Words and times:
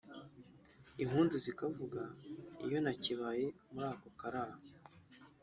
Impundu 1.03 1.35
zikavuga 1.45 2.01
iyo 2.65 2.77
ntakibaye 2.83 3.45
muri 3.71 3.85
ako 3.93 4.07
kararo 4.19 4.57